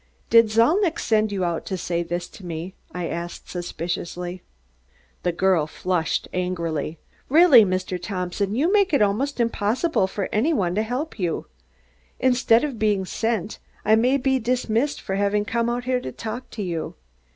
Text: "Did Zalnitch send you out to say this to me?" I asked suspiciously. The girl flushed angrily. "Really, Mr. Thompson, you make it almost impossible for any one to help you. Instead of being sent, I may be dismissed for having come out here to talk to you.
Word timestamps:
"Did 0.31 0.49
Zalnitch 0.49 0.97
send 0.97 1.31
you 1.31 1.45
out 1.45 1.63
to 1.67 1.77
say 1.77 2.01
this 2.01 2.27
to 2.29 2.43
me?" 2.43 2.73
I 2.91 3.05
asked 3.07 3.47
suspiciously. 3.47 4.41
The 5.21 5.31
girl 5.31 5.67
flushed 5.67 6.27
angrily. 6.33 6.97
"Really, 7.29 7.63
Mr. 7.63 8.01
Thompson, 8.01 8.55
you 8.55 8.73
make 8.73 8.93
it 8.93 9.03
almost 9.03 9.39
impossible 9.39 10.07
for 10.07 10.27
any 10.31 10.53
one 10.53 10.73
to 10.73 10.81
help 10.81 11.19
you. 11.19 11.45
Instead 12.19 12.63
of 12.63 12.79
being 12.79 13.05
sent, 13.05 13.59
I 13.85 13.95
may 13.95 14.17
be 14.17 14.39
dismissed 14.39 14.99
for 14.99 15.13
having 15.17 15.45
come 15.45 15.69
out 15.69 15.83
here 15.83 15.99
to 16.01 16.11
talk 16.11 16.49
to 16.49 16.63
you. 16.63 16.95